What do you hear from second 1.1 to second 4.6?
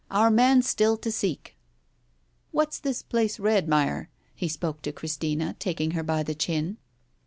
seek. What's this place Redmire?" He